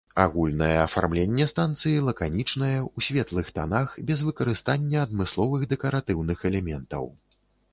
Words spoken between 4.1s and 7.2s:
выкарыстання адмысловых дэкаратыўных элементаў.